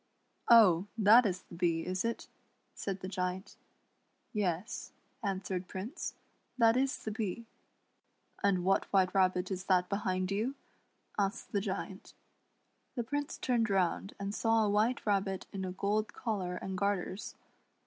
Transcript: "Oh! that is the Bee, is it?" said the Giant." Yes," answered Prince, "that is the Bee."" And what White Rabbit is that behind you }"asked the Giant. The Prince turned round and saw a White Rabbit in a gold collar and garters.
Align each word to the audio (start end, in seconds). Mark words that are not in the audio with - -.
"Oh! 0.49 0.87
that 0.97 1.27
is 1.27 1.43
the 1.43 1.53
Bee, 1.53 1.85
is 1.85 2.03
it?" 2.03 2.27
said 2.73 3.01
the 3.01 3.07
Giant." 3.07 3.55
Yes," 4.43 4.93
answered 5.23 5.67
Prince, 5.67 6.15
"that 6.57 6.75
is 6.75 6.97
the 7.03 7.11
Bee."" 7.11 7.45
And 8.43 8.63
what 8.65 8.85
White 8.91 9.13
Rabbit 9.13 9.51
is 9.51 9.65
that 9.65 9.89
behind 9.89 10.31
you 10.31 10.55
}"asked 11.19 11.51
the 11.51 11.61
Giant. 11.61 12.15
The 12.95 13.03
Prince 13.03 13.37
turned 13.37 13.69
round 13.69 14.15
and 14.19 14.33
saw 14.33 14.65
a 14.65 14.69
White 14.71 15.05
Rabbit 15.05 15.45
in 15.53 15.63
a 15.63 15.71
gold 15.71 16.13
collar 16.13 16.55
and 16.55 16.79
garters. 16.79 17.35